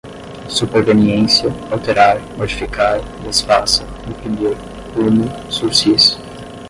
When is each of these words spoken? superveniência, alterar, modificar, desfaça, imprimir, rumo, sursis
superveniência, 0.49 1.51
alterar, 1.69 2.19
modificar, 2.35 2.99
desfaça, 3.23 3.83
imprimir, 4.09 4.57
rumo, 4.95 5.29
sursis 5.51 6.17